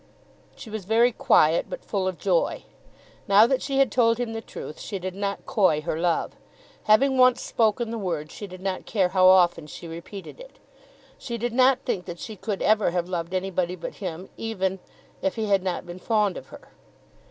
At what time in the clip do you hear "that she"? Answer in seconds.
3.45-3.77, 12.05-12.35